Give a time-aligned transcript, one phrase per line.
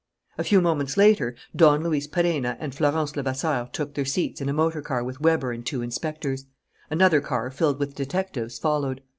[0.39, 4.51] A few moments later Don Luis Perenna and Florence Levasseur took their seats in a
[4.51, 6.47] motor car with Weber and two inspectors.
[6.89, 9.01] Another car, filled with detectives, followed.